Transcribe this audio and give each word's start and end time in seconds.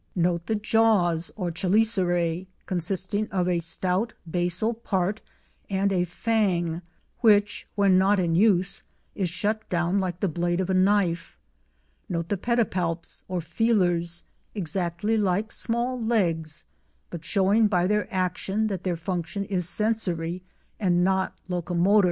Note 0.15 0.47
the 0.47 0.55
jaws 0.55 1.29
or 1.35 1.51
chelicerae, 1.51 2.47
consisting 2.65 3.29
of 3.29 3.47
a 3.47 3.59
stout 3.59 4.13
basal 4.27 4.73
part 4.73 5.21
and 5.69 5.91
a 5.91 6.05
fang 6.05 6.81
which, 7.19 7.67
when 7.75 7.99
not 7.99 8.19
in 8.19 8.33
use, 8.33 8.81
is 9.13 9.29
shut 9.29 9.69
down 9.69 9.99
like 9.99 10.19
the 10.19 10.27
blade 10.27 10.59
of 10.59 10.71
a 10.71 10.73
knife; 10.73 11.37
note 12.09 12.29
the 12.29 12.35
pedipalps 12.35 13.23
or 13.27 13.41
feelers, 13.41 14.23
exactly 14.55 15.17
like 15.19 15.51
small 15.51 16.01
legs, 16.03 16.65
but 17.11 17.23
showing 17.23 17.67
by 17.67 17.85
their 17.85 18.11
action 18.11 18.65
that 18.65 18.83
their 18.83 18.97
function 18.97 19.45
is 19.45 19.69
sensory 19.69 20.41
and 20.79 21.03
not 21.03 21.37
locomotor. 21.47 21.99